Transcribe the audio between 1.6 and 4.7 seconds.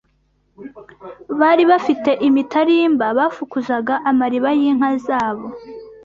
bafite imitarimba bafukuzaga amariba